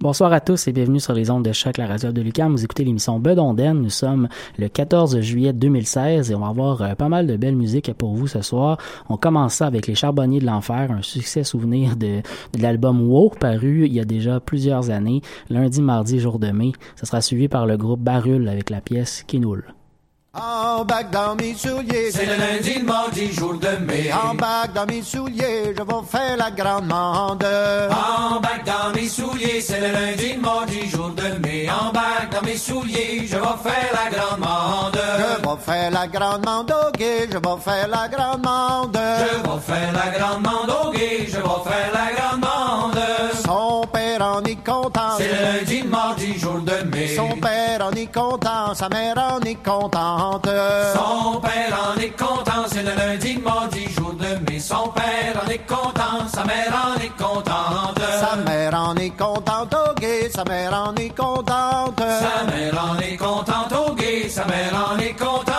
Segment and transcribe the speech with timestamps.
[0.00, 2.52] Bonsoir à tous et bienvenue sur les ondes de choc, la radio de Lucam.
[2.52, 3.80] Vous écoutez l'émission Bedonden.
[3.80, 7.56] Nous sommes le 14 juillet 2016 et on va avoir euh, pas mal de belles
[7.56, 8.78] musiques pour vous ce soir.
[9.08, 12.20] On commence ça avec Les Charbonniers de l'Enfer, un succès souvenir de,
[12.60, 16.72] l'album Wow, paru il y a déjà plusieurs années, lundi, mardi, jour de mai.
[16.96, 19.64] Ça sera suivi par le groupe Barul avec la pièce Kinoul.
[20.36, 24.10] En bac dans mes souliers, c'est le lundi, le mardi, jour de mai.
[24.12, 27.46] En bac dans mes souliers, je vais faire la grande mande.
[27.90, 31.68] En bac dans mes souliers, c'est le lundi, le mardi, jour de mai.
[31.70, 35.00] En bac dans mes souliers, je vais faire la grande mande.
[35.18, 36.74] Je vais faire la grande mande
[37.30, 38.98] je vais faire la grande mande.
[38.98, 40.94] Je vais faire la grande mande
[41.26, 43.00] je vais faire la grande mande.
[43.44, 43.73] Son
[44.34, 45.16] en est content.
[45.18, 47.14] C'est le lundi, mardi, jour de mai.
[47.14, 50.48] Son père en est content, sa mère en est contente.
[50.94, 54.58] Son père en est content, c'est le lundi, mardi, jour de mai.
[54.58, 58.00] Son père en est content, sa mère en est contente.
[58.20, 62.00] Sa mère en est contente, au gay, sa mère en est contente.
[62.00, 65.53] Sa mère en est contente, au gay, sa mère en est contente.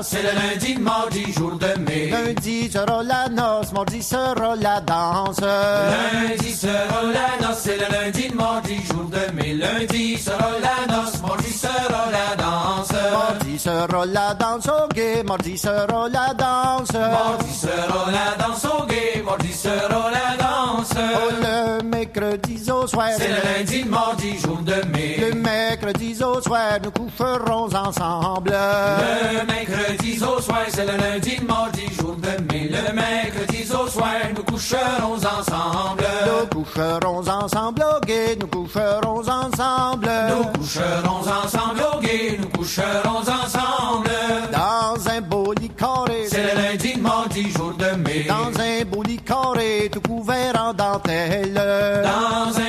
[0.00, 0.08] Noce.
[0.08, 2.08] C'est le lundi, mardi, jour de mai.
[2.08, 5.40] Lundi sera la noce, mardi sera la danse.
[5.40, 9.54] Lundi sera la noce, c'est le lundi, mardi, jour de mai.
[9.54, 12.92] Lundi sera la noce, mardi sera la danse.
[13.12, 16.92] Mardi sera la danse au gay, mardi sera la danse.
[16.92, 20.94] Mardi sera la danse au gay, mardi sera la danse.
[20.96, 23.10] Oh, le mercredi au soir.
[23.18, 25.16] C'est le lundi, mardi, jour de mai.
[25.18, 28.50] Le mercredi au soir, nous coucherons ensemble.
[28.50, 32.68] Le mercredi au soir, c'est le lundi, mardi, jour de mai.
[32.68, 36.04] Le mercredi au soir, nous coucherons ensemble.
[36.26, 40.10] Nous coucherons ensemble au gay, nous coucherons ensemble.
[40.28, 44.10] Nous coucherons ensemble au gay, nous coucherons ensemble.
[44.52, 46.26] Dans un beau lit carré.
[46.28, 48.26] C'est le lundi, mardi, jour de mai.
[48.28, 51.54] Dans un beau lit carré, tout couvert en dentelle.
[51.54, 52.59] Dans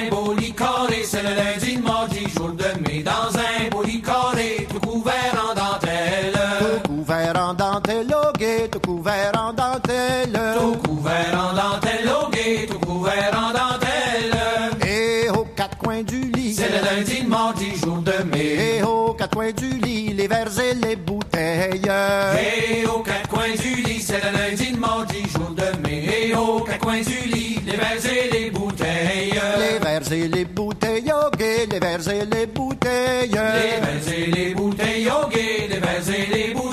[8.72, 10.40] tout couvert en dentelle.
[10.58, 14.88] Tout couvert en dentelle, au gay, tout couvert en dentelle.
[14.88, 16.56] Et aux quatre coins du lit.
[16.56, 18.78] C'est le lundi, mardi, jour de mai.
[18.78, 21.92] Et aux quatre coins du lit, les verres et les bouteilles.
[22.40, 26.30] Et aux quatre coins du lit, c'est le lundi, mardi, jour de mai.
[26.30, 29.34] Et aux quatre coins du lit, les verres et les bouteilles.
[29.60, 33.32] Les verres et les bouteilles, au gay, les verres et les bouteilles.
[33.32, 36.71] Les verres et les bouteilles, au gay, les verres et les bouteilles.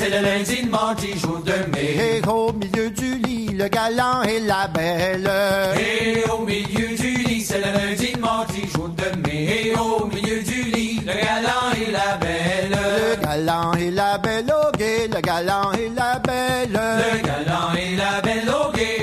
[0.00, 2.20] C'est le lundi, mardi, jour de mai.
[2.22, 5.30] Et au milieu du lit, le galant et la belle.
[5.78, 9.66] Et au milieu du lit, c'est le lundi, mardi, jour de mai.
[9.66, 12.78] Et au milieu du lit, le galant et la belle.
[13.02, 16.72] Le galant et la belle, au le galant et la belle.
[16.72, 18.99] Le galant et la belle, au gay,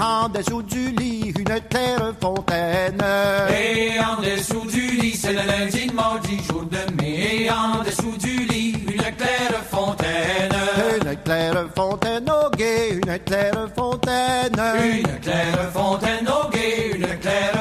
[0.00, 3.02] en dessous du lit, une claire fontaine.
[3.50, 7.44] Et en dessous du lit, c'est le lundi, mardi, jour de mai.
[7.44, 10.54] Et en dessous du lit, une claire fontaine.
[10.96, 14.62] Une claire fontaine, au gay, une claire fontaine.
[14.82, 17.59] Une claire fontaine, au gay, une claire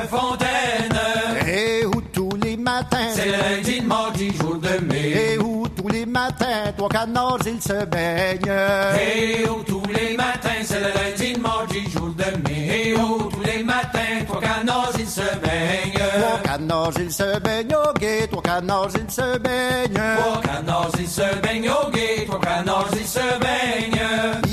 [6.80, 8.58] trois canards, ils se baignent.
[8.98, 12.88] Et où tous les matins, c'est le lundi, mardi, jour de mai.
[12.88, 16.08] Et où tous les matins, trois canards, ils se baignent.
[16.20, 18.28] Trois canards, ils se baignent au guet.
[18.28, 20.16] Trois canards, ils se baignent.
[20.20, 22.26] Trois canards, ils se baignent au guet.
[22.28, 24.49] Trois canards, ils se baignent.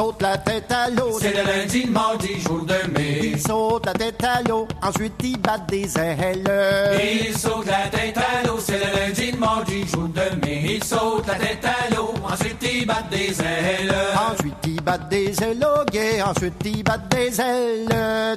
[0.00, 1.18] Ils sautent la tête à l'eau.
[1.20, 3.20] C'est le lundi, le mardi, jour de mai.
[3.22, 4.66] Ils sautent la tête à l'eau.
[4.82, 6.50] Ensuite, ils battent des ailes.
[7.28, 8.56] Ils sautent la tête à l'eau.
[8.58, 10.76] C'est le lundi, le mardi, jour de mai.
[10.76, 12.14] Ils sautent la tête à l'eau.
[12.32, 13.94] Ensuite, ils battent des ailes.
[14.30, 15.98] Ensuite, ils battent des ailes, ok.
[16.24, 18.36] Ensuite, ils battent des ailes.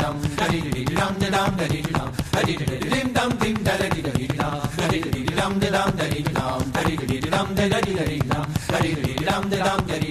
[1.01, 4.01] dum da dum da dee dum da dee da dum dum ding da da dee
[4.07, 7.37] da dee dum da dee da dum da dum da dee dum da dee da
[7.37, 9.49] dum da dee dum da dee da dum
[9.87, 10.10] da dee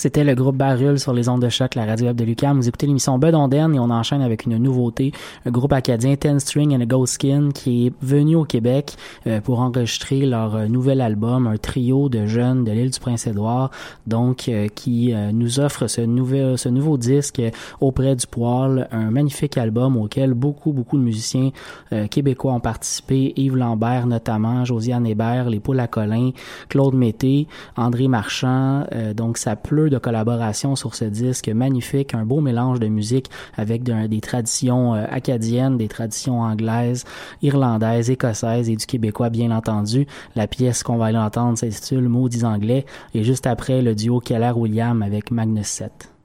[0.00, 2.56] C'était le groupe Barul sur les ondes de choc, la radio web de Lucam.
[2.56, 5.12] Vous écoutez l'émission Bedonden et on enchaîne avec une nouveauté.
[5.44, 8.94] Un groupe acadien, Ten String and a Ghost Skin, qui est venu au Québec
[9.26, 13.72] euh, pour enregistrer leur euh, nouvel album, un trio de jeunes de l'île du Prince-Édouard,
[14.06, 17.42] donc euh, qui nous offre ce nouvel, ce nouveau disque
[17.82, 21.50] auprès du poil, un magnifique album auquel beaucoup, beaucoup de musiciens
[22.10, 23.34] québécois ont participé.
[23.36, 26.30] Yves Lambert notamment, Josiane Hébert, les Poules à Colin,
[26.70, 28.86] Claude Mété, André Marchand.
[29.14, 33.82] donc ça pleut de collaboration sur ce disque magnifique, un beau mélange de musique avec
[33.82, 37.04] des traditions euh, acadiennes, des traditions anglaises,
[37.42, 40.06] irlandaises, écossaises et du québécois bien entendu.
[40.36, 45.02] La pièce qu'on va aller entendre s'intitule Maudits anglais et juste après le duo Keller-William
[45.02, 46.19] avec Magnus 7.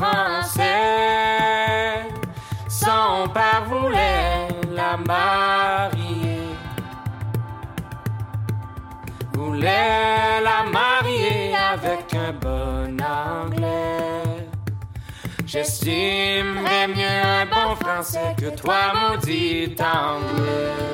[0.00, 0.62] Français.
[2.68, 6.40] Son père voulait la marier.
[9.32, 14.48] Voulait la marier avec un bon anglais.
[15.46, 20.90] J'estimerais mieux un bon français que toi, maudit anglais.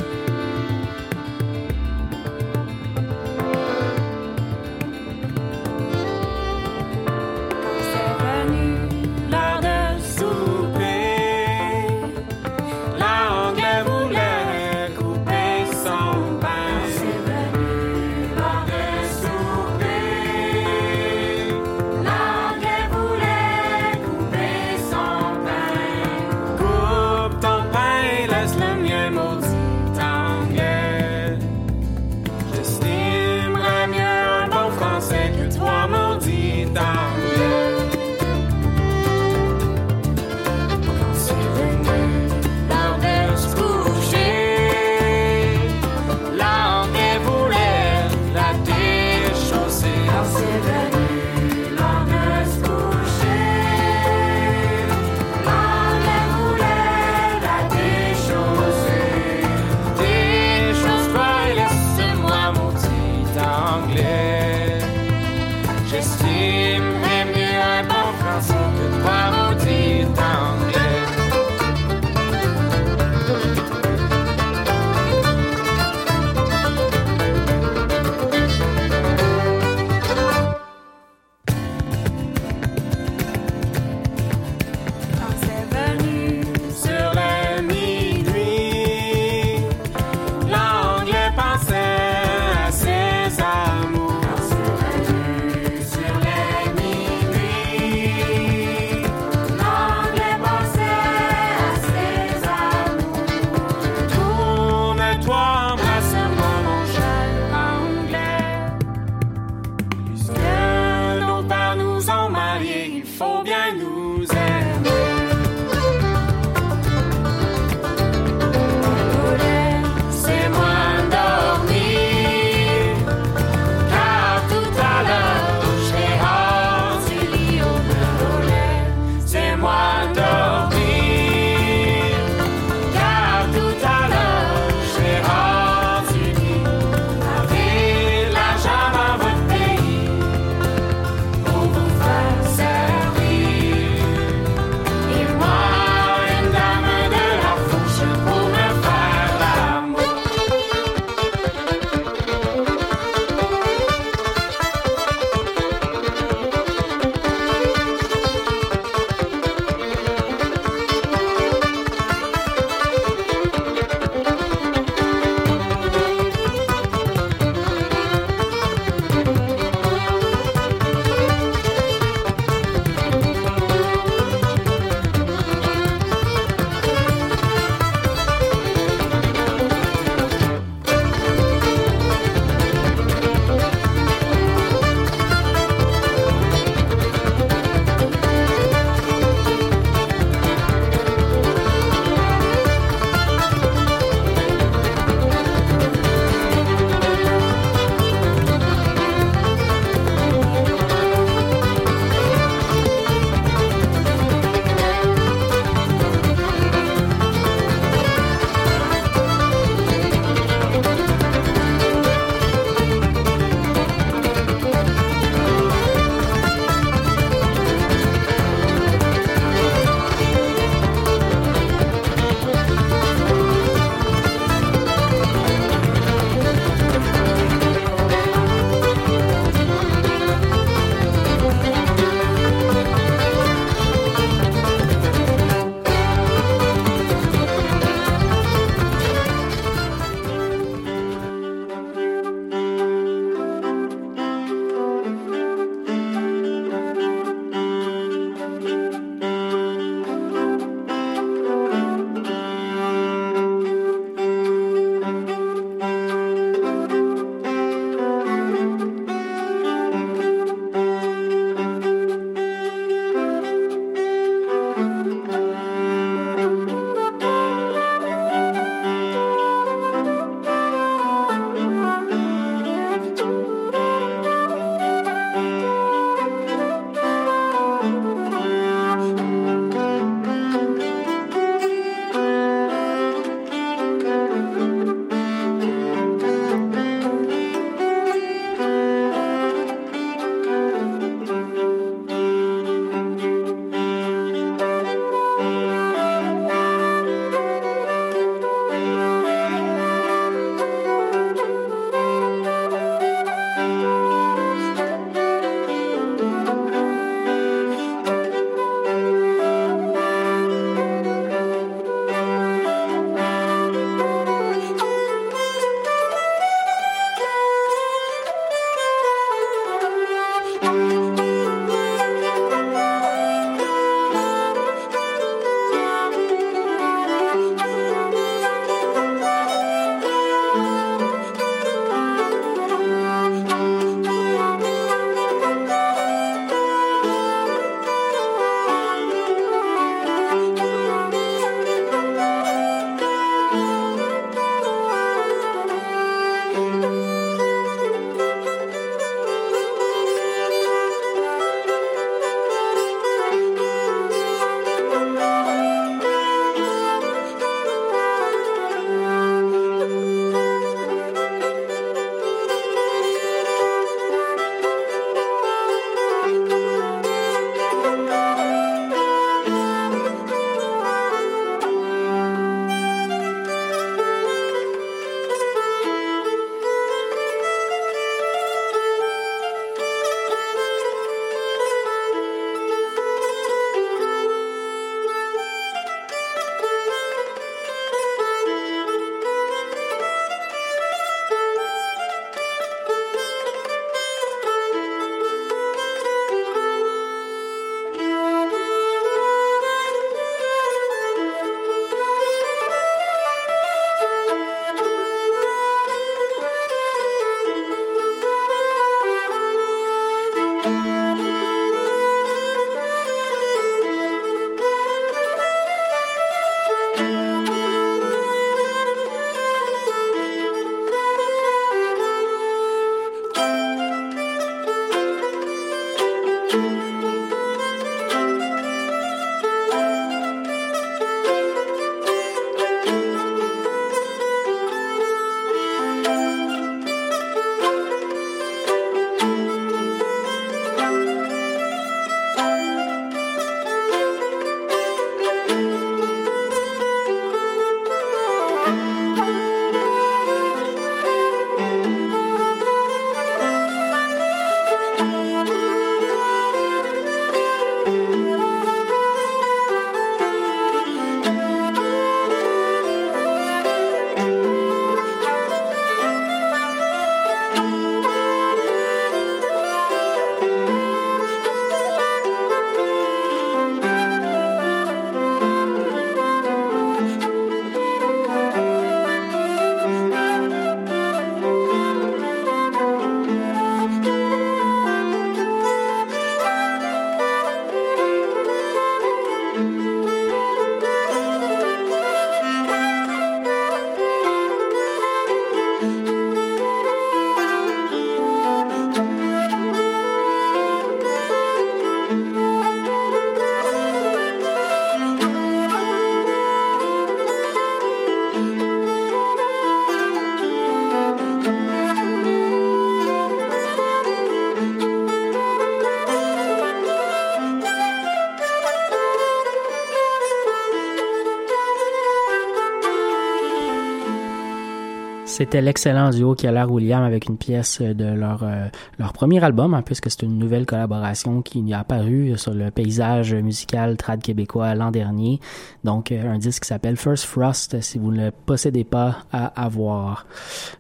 [525.37, 528.69] C'était l'excellent duo Keller William avec une pièce de leur euh,
[528.99, 533.35] leur premier album, hein, puisque c'est une nouvelle collaboration qui est apparue sur le paysage
[533.35, 535.39] musical trad québécois l'an dernier.
[535.85, 539.49] Donc euh, un disque qui s'appelle First Frost, si vous ne le possédez pas à
[539.63, 540.27] avoir.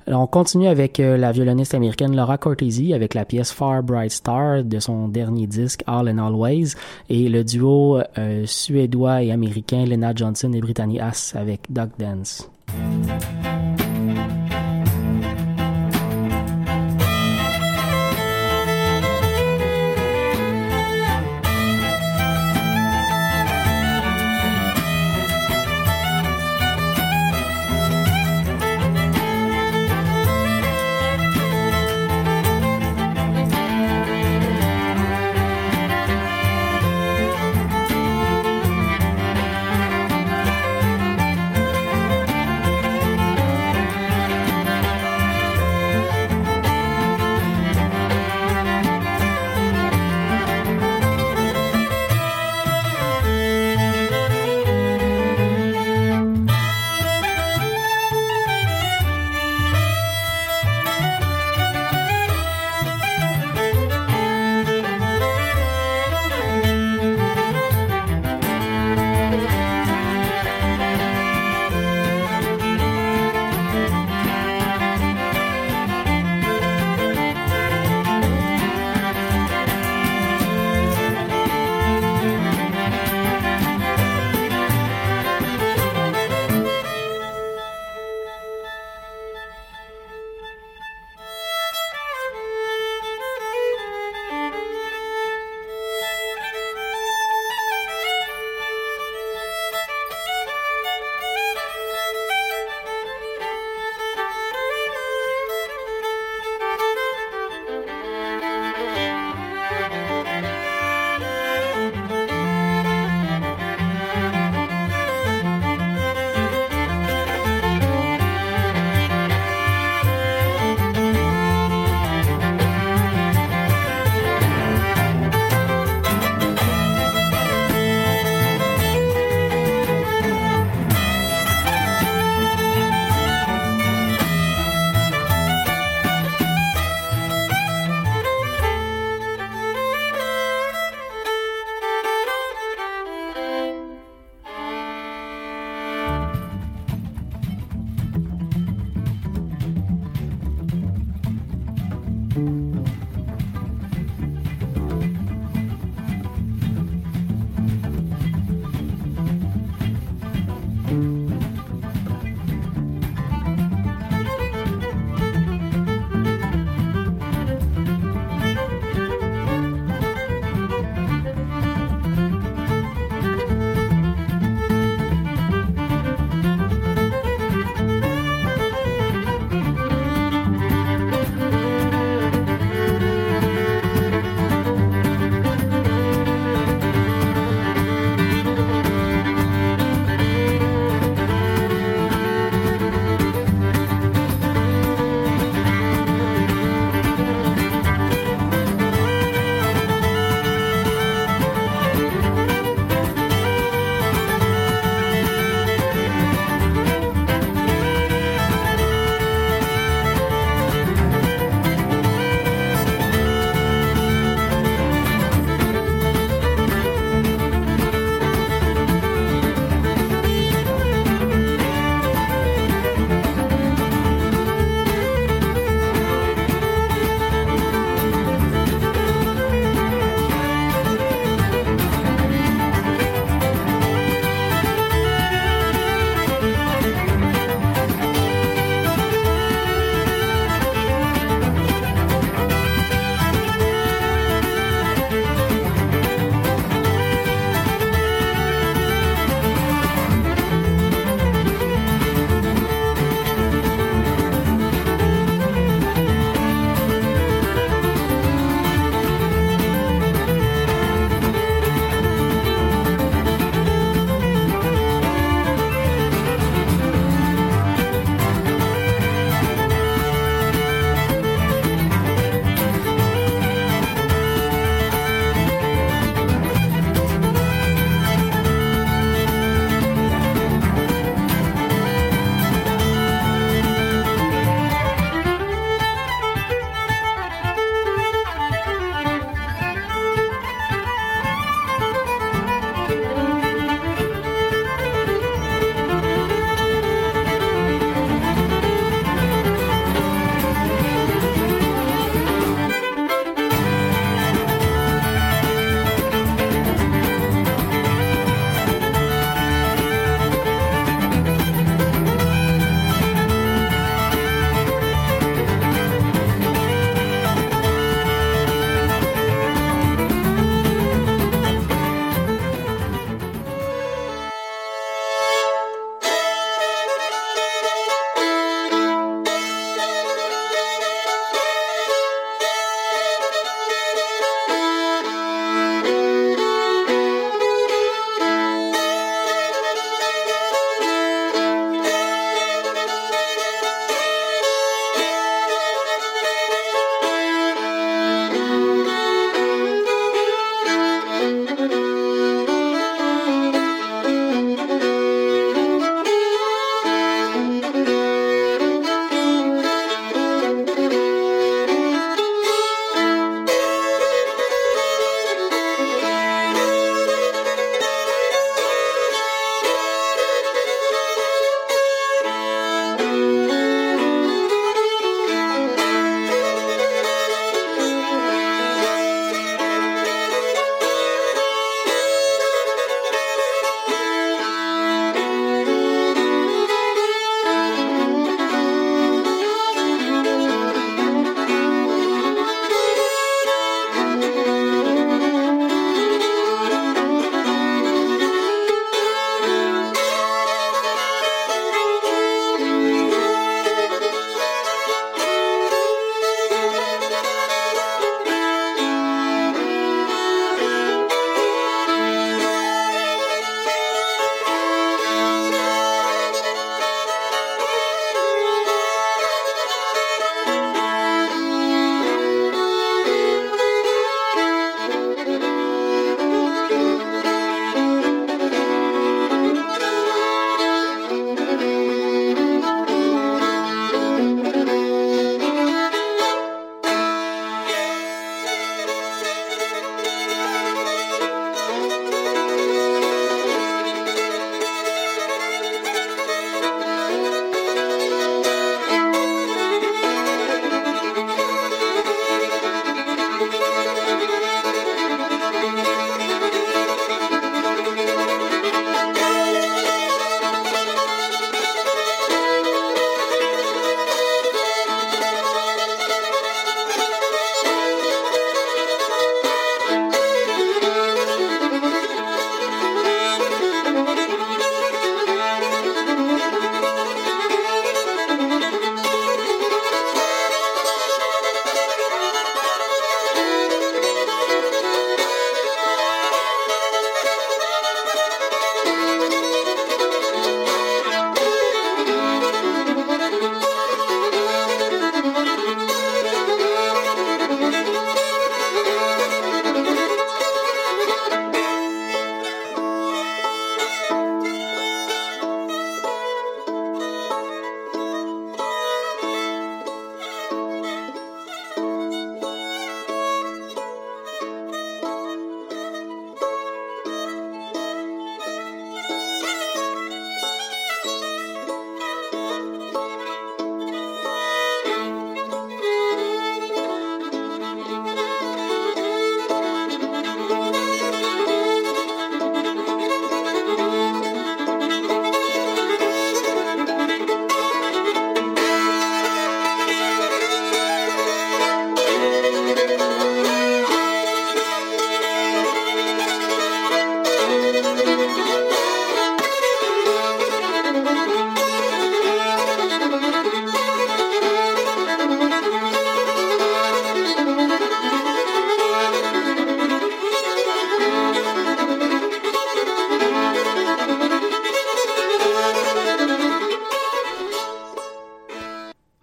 [0.07, 4.65] On continue avec euh, la violoniste américaine Laura Cortese avec la pièce Far Bright Star
[4.65, 6.77] de son dernier disque All and Always
[7.11, 8.01] et le duo
[8.47, 12.49] suédois et américain Lena Johnson et Brittany Haas avec Duck Dance.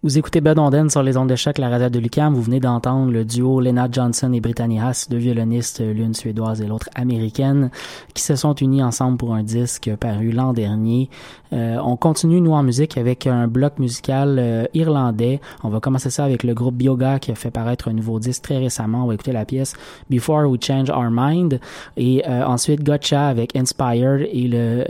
[0.03, 2.33] Vous écoutez Bud Onden sur les ondes de choc, la radio de Lucam.
[2.33, 6.65] Vous venez d'entendre le duo Lena Johnson et Brittany Haas, deux violonistes, l'une suédoise et
[6.65, 7.71] l'autre américaine,
[8.13, 11.09] qui se sont unis ensemble pour un disque paru l'an dernier.
[11.53, 15.39] Euh, on continue, nous, en musique avec un bloc musical euh, irlandais.
[15.63, 18.41] On va commencer ça avec le groupe Bioga qui a fait paraître un nouveau disque
[18.41, 19.05] très récemment.
[19.05, 19.73] On va écouter la pièce
[20.09, 21.61] Before We Change Our Mind.
[21.95, 24.83] Et euh, ensuite, Gotcha avec Inspired et le,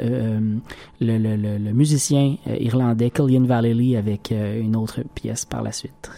[1.00, 6.10] le, le, le, musicien irlandais Killian Vallely avec une autre pièce par la suite.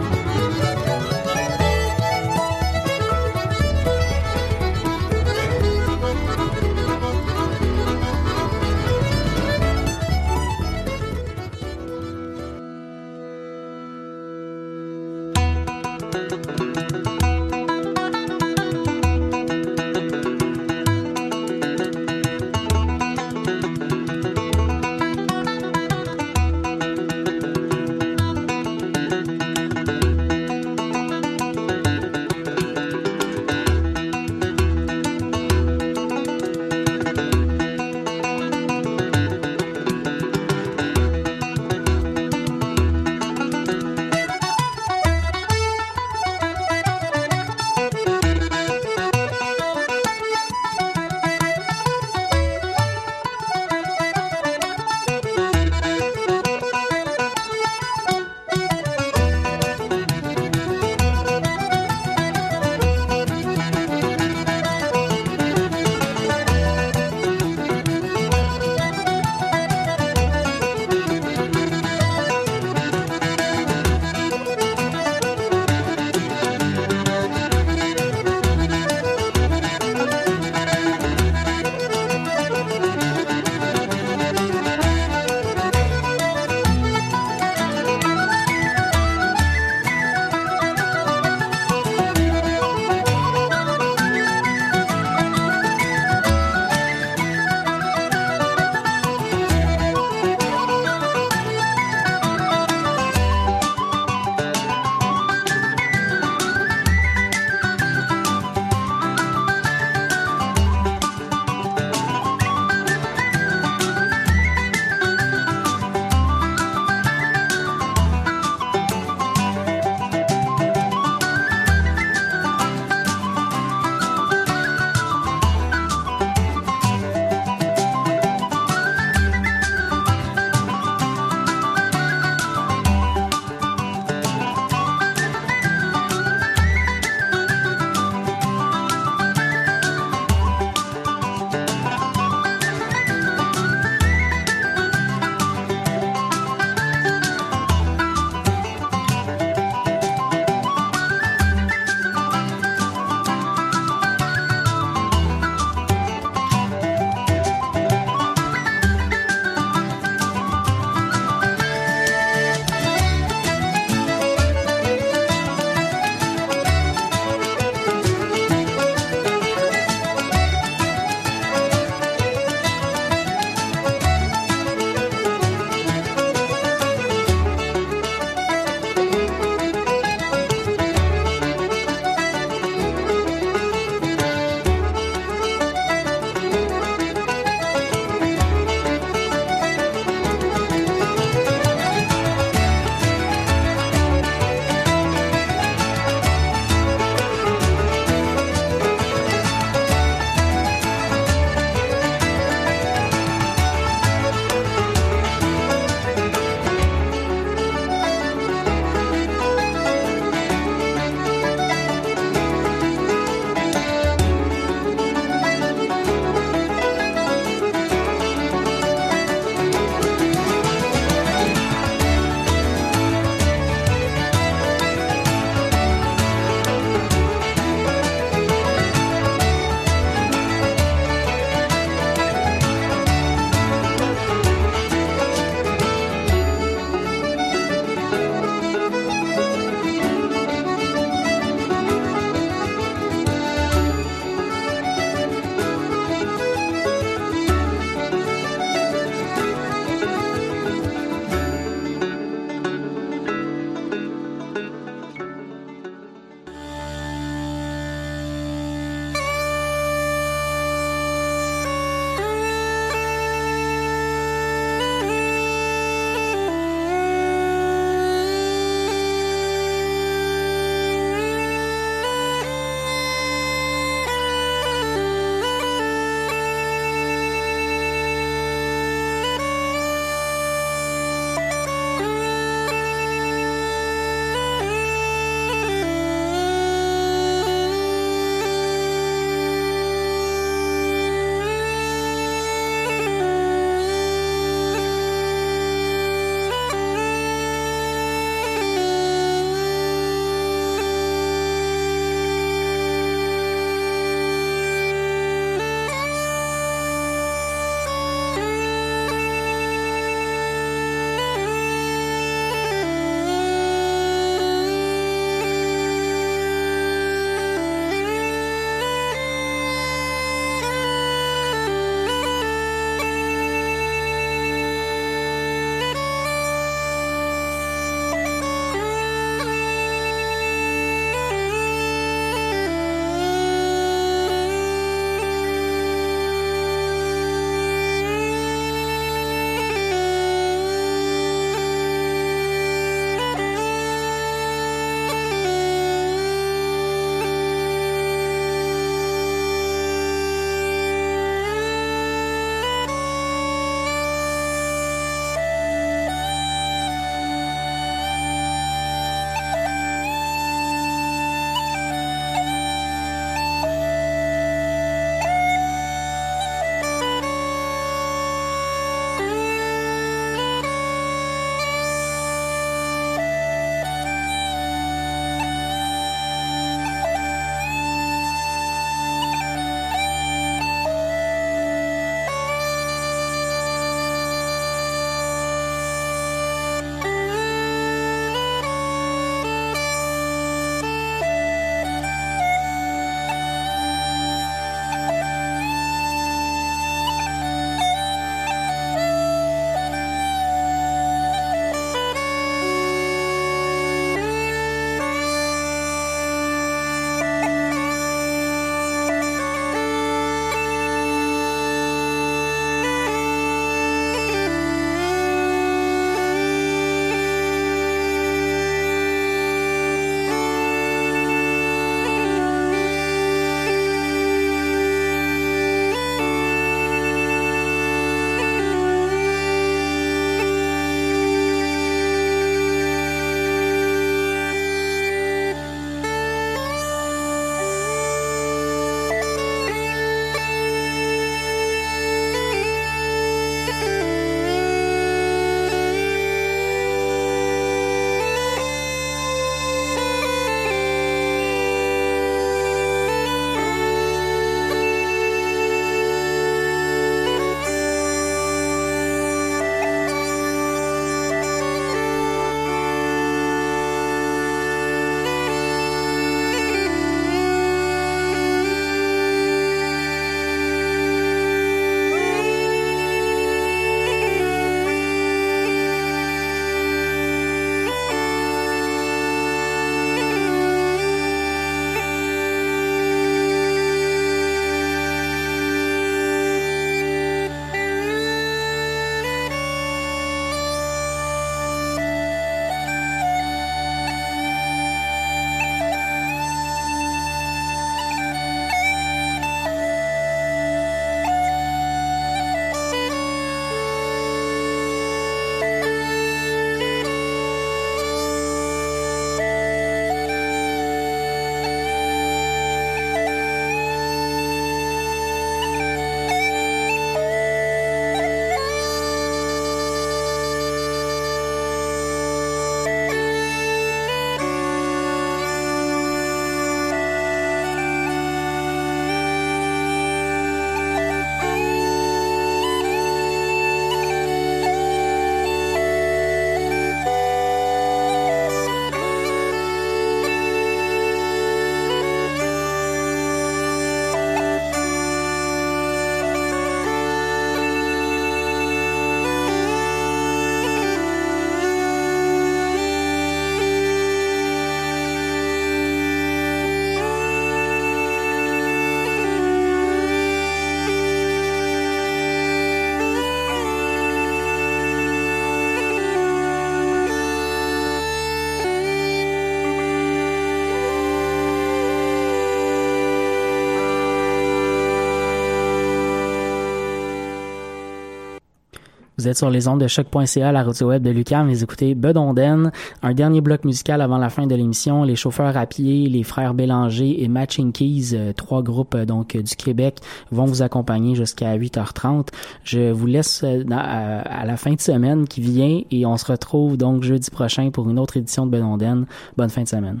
[579.22, 581.48] Vous êtes sur les ondes de choc.ca, la radio web de Lucam.
[581.48, 582.72] Vous écoutez Bedonden.
[583.02, 585.04] Un dernier bloc musical avant la fin de l'émission.
[585.04, 589.36] Les chauffeurs à pied, les frères Bélanger et Matching Keys, euh, trois groupes euh, donc
[589.36, 590.00] du Québec,
[590.32, 592.30] vont vous accompagner jusqu'à 8h30.
[592.64, 596.76] Je vous laisse euh, à, la fin de semaine qui vient et on se retrouve
[596.76, 599.06] donc jeudi prochain pour une autre édition de Bedonden.
[599.36, 600.00] Bonne fin de semaine.